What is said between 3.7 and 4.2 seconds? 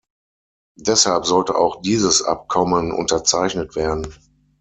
werden.